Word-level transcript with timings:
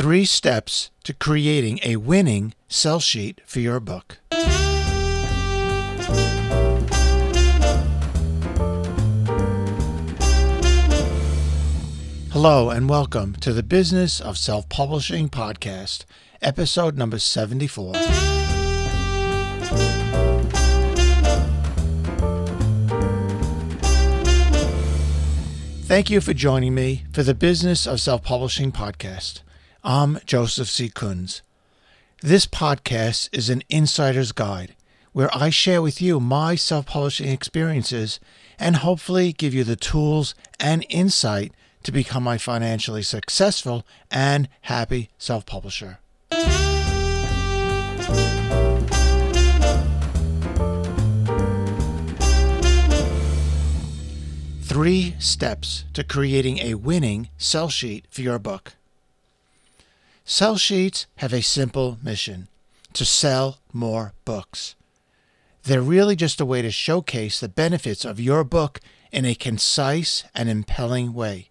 Three 0.00 0.24
steps 0.24 0.90
to 1.04 1.12
creating 1.12 1.78
a 1.82 1.96
winning 1.96 2.54
sell 2.68 3.00
sheet 3.00 3.42
for 3.44 3.60
your 3.60 3.80
book. 3.80 4.16
Hello, 12.32 12.70
and 12.70 12.88
welcome 12.88 13.34
to 13.42 13.52
the 13.52 13.62
Business 13.62 14.22
of 14.22 14.38
Self 14.38 14.70
Publishing 14.70 15.28
podcast, 15.28 16.06
episode 16.40 16.96
number 16.96 17.18
74. 17.18 17.92
Thank 25.82 26.08
you 26.08 26.22
for 26.22 26.32
joining 26.32 26.74
me 26.74 27.04
for 27.12 27.22
the 27.22 27.34
Business 27.34 27.86
of 27.86 28.00
Self 28.00 28.22
Publishing 28.22 28.72
podcast. 28.72 29.42
I'm 29.82 30.18
Joseph 30.26 30.68
C. 30.68 30.90
Kunz. 30.90 31.40
This 32.20 32.44
podcast 32.44 33.30
is 33.32 33.48
an 33.48 33.62
insider's 33.70 34.30
guide 34.30 34.74
where 35.12 35.34
I 35.34 35.48
share 35.48 35.80
with 35.80 36.02
you 36.02 36.20
my 36.20 36.54
self 36.54 36.84
publishing 36.84 37.28
experiences 37.28 38.20
and 38.58 38.76
hopefully 38.76 39.32
give 39.32 39.54
you 39.54 39.64
the 39.64 39.76
tools 39.76 40.34
and 40.58 40.84
insight 40.90 41.54
to 41.84 41.92
become 41.92 42.28
a 42.28 42.38
financially 42.38 43.02
successful 43.02 43.86
and 44.10 44.50
happy 44.62 45.08
self 45.16 45.46
publisher. 45.46 46.00
Three 54.60 55.16
steps 55.18 55.84
to 55.94 56.04
creating 56.04 56.58
a 56.58 56.74
winning 56.74 57.30
sell 57.38 57.70
sheet 57.70 58.04
for 58.10 58.20
your 58.20 58.38
book. 58.38 58.74
Sell 60.32 60.56
sheets 60.56 61.08
have 61.16 61.32
a 61.32 61.42
simple 61.42 61.98
mission 62.04 62.46
to 62.92 63.04
sell 63.04 63.58
more 63.72 64.14
books. 64.24 64.76
They're 65.64 65.82
really 65.82 66.14
just 66.14 66.40
a 66.40 66.46
way 66.46 66.62
to 66.62 66.70
showcase 66.70 67.40
the 67.40 67.48
benefits 67.48 68.04
of 68.04 68.20
your 68.20 68.44
book 68.44 68.78
in 69.10 69.24
a 69.24 69.34
concise 69.34 70.22
and 70.32 70.48
impelling 70.48 71.14
way. 71.14 71.50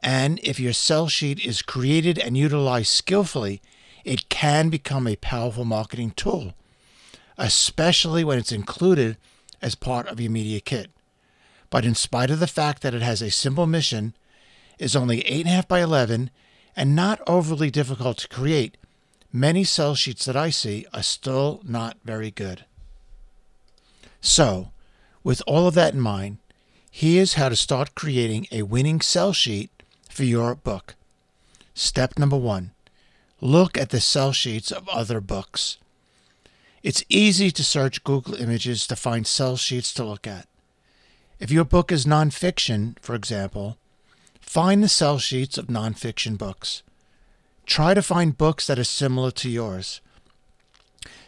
And 0.00 0.38
if 0.44 0.60
your 0.60 0.72
sell 0.72 1.08
sheet 1.08 1.44
is 1.44 1.62
created 1.62 2.16
and 2.16 2.38
utilized 2.38 2.92
skillfully, 2.92 3.60
it 4.04 4.28
can 4.28 4.70
become 4.70 5.08
a 5.08 5.16
powerful 5.16 5.64
marketing 5.64 6.12
tool, 6.12 6.54
especially 7.36 8.22
when 8.22 8.38
it's 8.38 8.52
included 8.52 9.16
as 9.60 9.74
part 9.74 10.06
of 10.06 10.20
your 10.20 10.30
media 10.30 10.60
kit. 10.60 10.92
But 11.70 11.84
in 11.84 11.96
spite 11.96 12.30
of 12.30 12.38
the 12.38 12.46
fact 12.46 12.82
that 12.82 12.94
it 12.94 13.02
has 13.02 13.20
a 13.20 13.32
simple 13.32 13.66
mission, 13.66 14.14
is 14.78 14.94
only 14.94 15.22
8.5 15.24 15.66
by 15.66 15.80
11, 15.80 16.30
and 16.80 16.96
not 16.96 17.20
overly 17.26 17.70
difficult 17.70 18.16
to 18.16 18.28
create, 18.28 18.78
many 19.30 19.62
sell 19.62 19.94
sheets 19.94 20.24
that 20.24 20.34
I 20.34 20.48
see 20.48 20.86
are 20.94 21.02
still 21.02 21.60
not 21.62 21.98
very 22.06 22.30
good. 22.30 22.64
So, 24.22 24.70
with 25.22 25.42
all 25.46 25.66
of 25.66 25.74
that 25.74 25.92
in 25.92 26.00
mind, 26.00 26.38
here's 26.90 27.34
how 27.34 27.50
to 27.50 27.54
start 27.54 27.94
creating 27.94 28.46
a 28.50 28.62
winning 28.62 29.02
sell 29.02 29.34
sheet 29.34 29.70
for 30.08 30.24
your 30.24 30.54
book. 30.54 30.94
Step 31.74 32.18
number 32.18 32.38
one 32.38 32.70
look 33.42 33.76
at 33.76 33.90
the 33.90 34.00
sell 34.00 34.32
sheets 34.32 34.72
of 34.72 34.88
other 34.88 35.20
books. 35.20 35.76
It's 36.82 37.04
easy 37.10 37.50
to 37.50 37.62
search 37.62 38.04
Google 38.04 38.36
Images 38.36 38.86
to 38.86 38.96
find 38.96 39.26
sell 39.26 39.58
sheets 39.58 39.92
to 39.92 40.04
look 40.04 40.26
at. 40.26 40.48
If 41.38 41.50
your 41.50 41.64
book 41.66 41.92
is 41.92 42.06
nonfiction, 42.06 42.98
for 43.02 43.14
example, 43.14 43.76
Find 44.50 44.82
the 44.82 44.88
sell 44.88 45.20
sheets 45.20 45.58
of 45.58 45.68
nonfiction 45.68 46.36
books. 46.36 46.82
Try 47.66 47.94
to 47.94 48.02
find 48.02 48.36
books 48.36 48.66
that 48.66 48.80
are 48.80 48.84
similar 48.84 49.30
to 49.30 49.48
yours. 49.48 50.00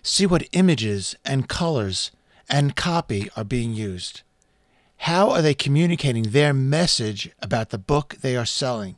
See 0.02 0.26
what 0.26 0.48
images 0.50 1.14
and 1.24 1.48
colors 1.48 2.10
and 2.50 2.74
copy 2.74 3.30
are 3.36 3.44
being 3.44 3.74
used. 3.74 4.22
How 5.06 5.30
are 5.30 5.40
they 5.40 5.54
communicating 5.54 6.24
their 6.24 6.52
message 6.52 7.30
about 7.40 7.70
the 7.70 7.78
book 7.78 8.16
they 8.22 8.36
are 8.36 8.44
selling? 8.44 8.96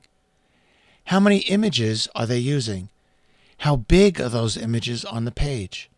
How 1.09 1.21
many 1.21 1.41
images 1.41 2.09
are 2.15 2.25
they 2.25 2.39
using? 2.39 2.89
How 3.59 3.77
big 3.77 4.23
are 4.23 4.31
those 4.31 4.57
images 4.57 5.05
on 5.05 5.27
the 5.27 5.33
page? 5.33 5.91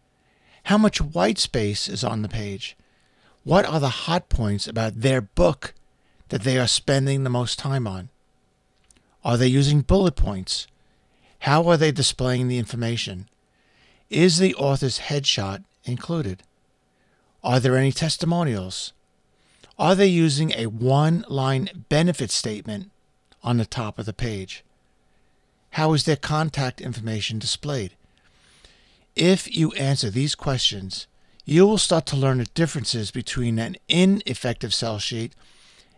How 0.64 0.78
much 0.78 1.00
white 1.00 1.38
space 1.38 1.86
is 1.86 2.02
on 2.02 2.22
the 2.22 2.28
page? 2.28 2.76
What 3.44 3.64
are 3.66 3.78
the 3.78 4.02
hot 4.08 4.28
points 4.28 4.66
about 4.66 5.02
their 5.02 5.20
book 5.20 5.74
that 6.30 6.42
they 6.42 6.58
are 6.58 6.66
spending 6.66 7.22
the 7.22 7.30
most 7.30 7.60
time 7.60 7.86
on? 7.86 8.08
Are 9.26 9.36
they 9.36 9.48
using 9.48 9.80
bullet 9.80 10.14
points? 10.14 10.68
How 11.40 11.66
are 11.66 11.76
they 11.76 11.90
displaying 11.90 12.46
the 12.46 12.58
information? 12.58 13.28
Is 14.08 14.38
the 14.38 14.54
author's 14.54 15.00
headshot 15.00 15.64
included? 15.82 16.44
Are 17.42 17.58
there 17.58 17.76
any 17.76 17.90
testimonials? 17.90 18.92
Are 19.80 19.96
they 19.96 20.06
using 20.06 20.52
a 20.52 20.66
one 20.66 21.24
line 21.28 21.86
benefit 21.88 22.30
statement 22.30 22.92
on 23.42 23.56
the 23.56 23.66
top 23.66 23.98
of 23.98 24.06
the 24.06 24.12
page? 24.12 24.62
How 25.70 25.92
is 25.92 26.04
their 26.04 26.14
contact 26.14 26.80
information 26.80 27.40
displayed? 27.40 27.96
If 29.16 29.52
you 29.52 29.72
answer 29.72 30.08
these 30.08 30.36
questions, 30.36 31.08
you 31.44 31.66
will 31.66 31.78
start 31.78 32.06
to 32.06 32.16
learn 32.16 32.38
the 32.38 32.44
differences 32.54 33.10
between 33.10 33.58
an 33.58 33.74
ineffective 33.88 34.72
sell 34.72 35.00
sheet 35.00 35.34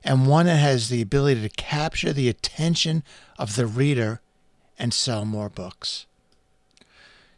and 0.04 0.26
one 0.26 0.46
that 0.46 0.56
has 0.56 0.88
the 0.88 1.02
ability 1.02 1.42
to 1.42 1.48
capture 1.48 2.12
the 2.12 2.28
attention 2.28 3.02
of 3.38 3.56
the 3.56 3.66
reader 3.66 4.20
and 4.78 4.94
sell 4.94 5.24
more 5.24 5.48
books. 5.48 6.06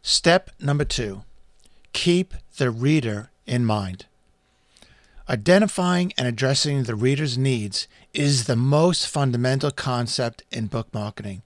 Step 0.01 0.51
number 0.59 0.85
two 0.85 1.23
keep 1.93 2.33
the 2.57 2.71
reader 2.71 3.29
in 3.45 3.65
mind. 3.65 4.05
Identifying 5.29 6.13
and 6.17 6.27
addressing 6.27 6.83
the 6.83 6.95
reader's 6.95 7.37
needs 7.37 7.87
is 8.13 8.45
the 8.45 8.55
most 8.55 9.07
fundamental 9.07 9.71
concept 9.71 10.43
in 10.51 10.67
book 10.67 10.87
marketing. 10.93 11.41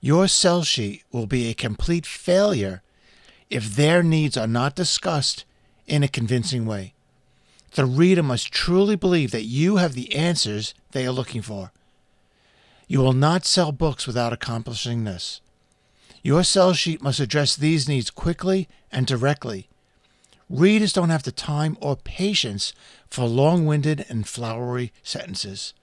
Your 0.00 0.28
sell 0.28 0.62
sheet 0.62 1.04
will 1.10 1.26
be 1.26 1.48
a 1.48 1.54
complete 1.54 2.06
failure 2.06 2.82
if 3.50 3.76
their 3.76 4.02
needs 4.02 4.36
are 4.36 4.46
not 4.46 4.76
discussed 4.76 5.44
in 5.86 6.02
a 6.02 6.08
convincing 6.08 6.66
way. 6.66 6.94
The 7.72 7.86
reader 7.86 8.22
must 8.22 8.52
truly 8.52 8.96
believe 8.96 9.30
that 9.30 9.44
you 9.44 9.76
have 9.76 9.94
the 9.94 10.14
answers 10.14 10.74
they 10.92 11.06
are 11.06 11.12
looking 11.12 11.42
for. 11.42 11.72
You 12.86 13.00
will 13.00 13.12
not 13.12 13.44
sell 13.44 13.72
books 13.72 14.06
without 14.06 14.32
accomplishing 14.32 15.04
this. 15.04 15.40
Your 16.22 16.42
sell 16.42 16.72
sheet 16.72 17.02
must 17.02 17.20
address 17.20 17.54
these 17.54 17.88
needs 17.88 18.10
quickly 18.10 18.68
and 18.90 19.06
directly. 19.06 19.68
Readers 20.48 20.94
don't 20.94 21.10
have 21.10 21.22
the 21.22 21.32
time 21.32 21.76
or 21.80 21.96
patience 21.96 22.72
for 23.08 23.26
long 23.26 23.66
winded 23.66 24.06
and 24.08 24.26
flowery 24.26 24.92
sentences. 25.02 25.74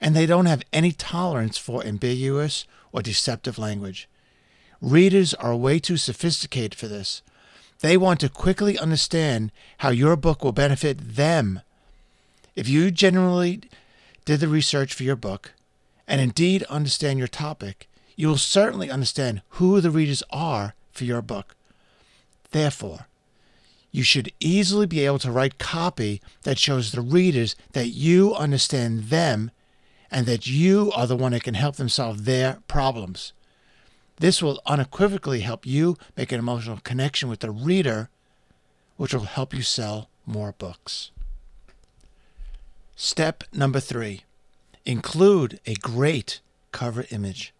And 0.00 0.16
they 0.16 0.24
don't 0.24 0.46
have 0.46 0.62
any 0.72 0.92
tolerance 0.92 1.58
for 1.58 1.84
ambiguous 1.84 2.64
or 2.90 3.02
deceptive 3.02 3.58
language. 3.58 4.08
Readers 4.80 5.34
are 5.34 5.54
way 5.54 5.78
too 5.78 5.98
sophisticated 5.98 6.74
for 6.74 6.88
this. 6.88 7.20
They 7.80 7.96
want 7.96 8.20
to 8.20 8.28
quickly 8.28 8.78
understand 8.78 9.52
how 9.78 9.90
your 9.90 10.16
book 10.16 10.44
will 10.44 10.52
benefit 10.52 11.16
them. 11.16 11.62
If 12.54 12.68
you 12.68 12.90
genuinely 12.90 13.62
did 14.24 14.40
the 14.40 14.48
research 14.48 14.92
for 14.92 15.02
your 15.02 15.16
book 15.16 15.52
and 16.06 16.20
indeed 16.20 16.62
understand 16.64 17.18
your 17.18 17.28
topic, 17.28 17.88
you 18.16 18.28
will 18.28 18.36
certainly 18.36 18.90
understand 18.90 19.40
who 19.50 19.80
the 19.80 19.90
readers 19.90 20.22
are 20.30 20.74
for 20.92 21.04
your 21.04 21.22
book. 21.22 21.56
Therefore, 22.50 23.06
you 23.92 24.02
should 24.02 24.32
easily 24.40 24.86
be 24.86 25.06
able 25.06 25.18
to 25.20 25.32
write 25.32 25.58
copy 25.58 26.20
that 26.42 26.58
shows 26.58 26.92
the 26.92 27.00
readers 27.00 27.56
that 27.72 27.88
you 27.88 28.34
understand 28.34 29.04
them 29.04 29.50
and 30.10 30.26
that 30.26 30.46
you 30.46 30.92
are 30.94 31.06
the 31.06 31.16
one 31.16 31.32
that 31.32 31.44
can 31.44 31.54
help 31.54 31.76
them 31.76 31.88
solve 31.88 32.24
their 32.24 32.58
problems. 32.68 33.32
This 34.20 34.42
will 34.42 34.60
unequivocally 34.66 35.40
help 35.40 35.64
you 35.64 35.96
make 36.14 36.30
an 36.30 36.38
emotional 36.38 36.78
connection 36.84 37.30
with 37.30 37.40
the 37.40 37.50
reader, 37.50 38.10
which 38.98 39.14
will 39.14 39.22
help 39.22 39.54
you 39.54 39.62
sell 39.62 40.10
more 40.26 40.52
books. 40.52 41.10
Step 42.94 43.44
number 43.50 43.80
three 43.80 44.24
include 44.84 45.58
a 45.64 45.72
great 45.74 46.40
cover 46.70 47.06
image. 47.10 47.54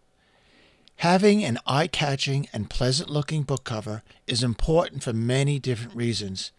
Having 0.97 1.43
an 1.43 1.57
eye 1.65 1.87
catching 1.87 2.47
and 2.53 2.69
pleasant 2.69 3.09
looking 3.09 3.41
book 3.41 3.63
cover 3.63 4.03
is 4.27 4.43
important 4.43 5.01
for 5.01 5.13
many 5.13 5.57
different 5.57 5.95
reasons. 5.95 6.51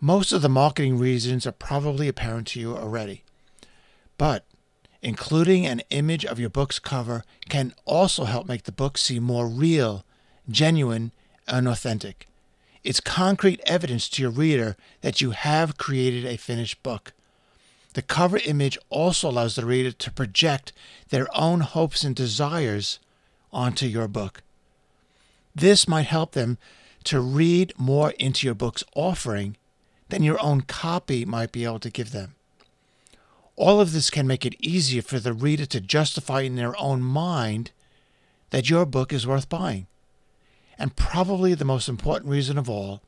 Most 0.00 0.32
of 0.32 0.40
the 0.40 0.48
marketing 0.48 0.96
reasons 0.96 1.46
are 1.46 1.52
probably 1.52 2.08
apparent 2.08 2.46
to 2.48 2.60
you 2.60 2.74
already. 2.74 3.24
But 4.16 4.46
Including 5.02 5.66
an 5.66 5.82
image 5.90 6.24
of 6.26 6.38
your 6.38 6.50
book's 6.50 6.78
cover 6.78 7.24
can 7.48 7.74
also 7.86 8.24
help 8.24 8.46
make 8.46 8.64
the 8.64 8.72
book 8.72 8.98
seem 8.98 9.22
more 9.22 9.48
real, 9.48 10.04
genuine, 10.48 11.12
and 11.48 11.66
authentic. 11.66 12.28
It's 12.84 13.00
concrete 13.00 13.60
evidence 13.66 14.08
to 14.10 14.22
your 14.22 14.30
reader 14.30 14.76
that 15.00 15.20
you 15.20 15.30
have 15.32 15.78
created 15.78 16.24
a 16.24 16.36
finished 16.36 16.82
book. 16.82 17.12
The 17.94 18.02
cover 18.02 18.38
image 18.44 18.78
also 18.88 19.28
allows 19.28 19.56
the 19.56 19.66
reader 19.66 19.90
to 19.90 20.12
project 20.12 20.72
their 21.08 21.26
own 21.36 21.60
hopes 21.60 22.04
and 22.04 22.14
desires 22.14 23.00
onto 23.52 23.86
your 23.86 24.06
book. 24.06 24.42
This 25.54 25.88
might 25.88 26.06
help 26.06 26.32
them 26.32 26.56
to 27.04 27.20
read 27.20 27.72
more 27.76 28.12
into 28.12 28.46
your 28.46 28.54
book's 28.54 28.84
offering 28.94 29.56
than 30.10 30.22
your 30.22 30.40
own 30.42 30.60
copy 30.62 31.24
might 31.24 31.52
be 31.52 31.64
able 31.64 31.80
to 31.80 31.90
give 31.90 32.12
them. 32.12 32.34
All 33.60 33.78
of 33.78 33.92
this 33.92 34.08
can 34.08 34.26
make 34.26 34.46
it 34.46 34.56
easier 34.58 35.02
for 35.02 35.20
the 35.20 35.34
reader 35.34 35.66
to 35.66 35.82
justify 35.82 36.40
in 36.40 36.56
their 36.56 36.74
own 36.80 37.02
mind 37.02 37.72
that 38.48 38.70
your 38.70 38.86
book 38.86 39.12
is 39.12 39.26
worth 39.26 39.50
buying. 39.50 39.86
And 40.78 40.96
probably 40.96 41.52
the 41.52 41.66
most 41.66 41.86
important 41.86 42.30
reason 42.30 42.56
of 42.56 42.70
all 42.70 43.02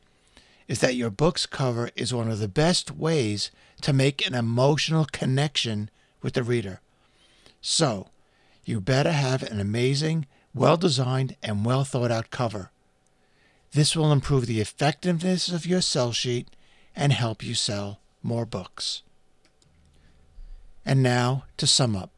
is 0.68 0.80
that 0.80 0.94
your 0.94 1.08
book's 1.08 1.46
cover 1.46 1.88
is 1.96 2.12
one 2.12 2.30
of 2.30 2.38
the 2.38 2.48
best 2.48 2.90
ways 2.90 3.50
to 3.80 3.94
make 3.94 4.26
an 4.26 4.34
emotional 4.34 5.06
connection 5.10 5.88
with 6.20 6.34
the 6.34 6.42
reader. 6.42 6.82
So, 7.62 8.08
you 8.66 8.78
better 8.78 9.12
have 9.12 9.42
an 9.42 9.58
amazing, 9.58 10.26
well 10.54 10.76
designed, 10.76 11.34
and 11.42 11.64
well 11.64 11.84
thought 11.84 12.10
out 12.10 12.28
cover. 12.28 12.70
This 13.72 13.96
will 13.96 14.12
improve 14.12 14.44
the 14.44 14.60
effectiveness 14.60 15.48
of 15.48 15.64
your 15.64 15.80
sell 15.80 16.12
sheet 16.12 16.48
and 16.94 17.10
help 17.10 17.42
you 17.42 17.54
sell 17.54 18.00
more 18.22 18.44
books. 18.44 19.02
And 20.84 21.02
now 21.02 21.44
to 21.56 21.66
sum 21.66 21.94
up. 21.94 22.10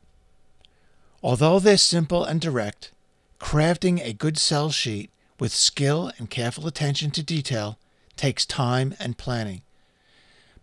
Although 1.22 1.58
they're 1.58 1.76
simple 1.76 2.25
and 2.25 2.40
direct, 2.40 2.93
crafting 3.40 4.02
a 4.02 4.12
good 4.12 4.38
sell 4.38 4.70
sheet 4.70 5.11
with 5.38 5.52
skill 5.52 6.12
and 6.19 6.31
careful 6.31 6.66
attention 6.66 7.11
to 7.12 7.22
detail 7.22 7.78
takes 8.16 8.46
time 8.46 8.94
and 8.99 9.19
planning. 9.19 9.62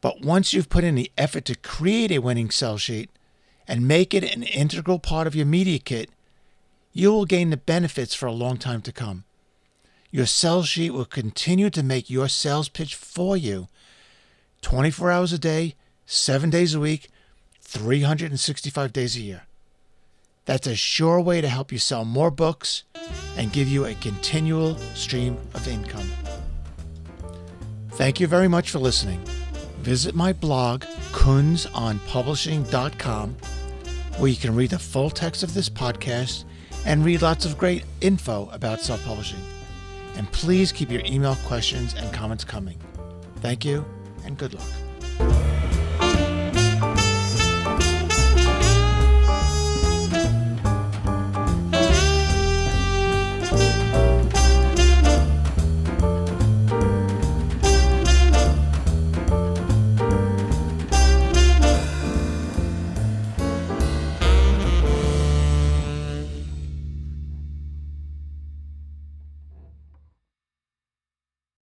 But 0.01 0.21
once 0.21 0.53
you've 0.53 0.69
put 0.69 0.83
in 0.83 0.95
the 0.95 1.11
effort 1.17 1.45
to 1.45 1.55
create 1.55 2.11
a 2.11 2.19
winning 2.19 2.49
sell 2.49 2.77
sheet 2.77 3.09
and 3.67 3.87
make 3.87 4.13
it 4.13 4.23
an 4.23 4.43
integral 4.43 4.99
part 4.99 5.27
of 5.27 5.35
your 5.35 5.45
media 5.45 5.79
kit, 5.79 6.09
you 6.93 7.11
will 7.11 7.25
gain 7.25 7.51
the 7.51 7.57
benefits 7.57 8.13
for 8.13 8.25
a 8.25 8.31
long 8.31 8.57
time 8.57 8.81
to 8.81 8.91
come. 8.91 9.23
Your 10.09 10.25
sell 10.25 10.63
sheet 10.63 10.91
will 10.91 11.05
continue 11.05 11.69
to 11.69 11.83
make 11.83 12.09
your 12.09 12.27
sales 12.27 12.67
pitch 12.67 12.95
for 12.95 13.37
you 13.37 13.67
24 14.61 15.11
hours 15.11 15.33
a 15.33 15.39
day, 15.39 15.75
7 16.05 16.49
days 16.49 16.73
a 16.73 16.79
week, 16.79 17.09
365 17.71 18.91
days 18.91 19.15
a 19.15 19.21
year. 19.21 19.43
That's 20.45 20.67
a 20.67 20.75
sure 20.75 21.21
way 21.21 21.39
to 21.39 21.47
help 21.47 21.71
you 21.71 21.77
sell 21.77 22.03
more 22.03 22.29
books 22.29 22.83
and 23.37 23.53
give 23.53 23.69
you 23.69 23.85
a 23.85 23.93
continual 23.95 24.75
stream 24.93 25.37
of 25.53 25.65
income. 25.67 26.11
Thank 27.91 28.19
you 28.19 28.27
very 28.27 28.49
much 28.49 28.71
for 28.71 28.79
listening. 28.79 29.21
Visit 29.79 30.15
my 30.15 30.33
blog, 30.33 30.83
kunzonpublishing.com, 31.11 33.35
where 34.17 34.29
you 34.29 34.37
can 34.37 34.55
read 34.55 34.71
the 34.71 34.79
full 34.79 35.09
text 35.09 35.43
of 35.43 35.53
this 35.53 35.69
podcast 35.69 36.43
and 36.85 37.05
read 37.05 37.21
lots 37.21 37.45
of 37.45 37.57
great 37.57 37.85
info 38.01 38.49
about 38.51 38.81
self 38.81 39.01
publishing. 39.05 39.39
And 40.17 40.29
please 40.33 40.73
keep 40.73 40.91
your 40.91 41.03
email 41.05 41.35
questions 41.45 41.93
and 41.93 42.11
comments 42.13 42.43
coming. 42.43 42.77
Thank 43.37 43.63
you 43.63 43.85
and 44.25 44.37
good 44.37 44.53
luck. 44.53 44.90